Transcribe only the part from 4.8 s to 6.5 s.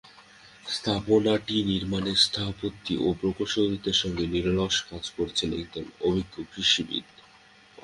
কাজ করেছেন একদল অভিজ্ঞ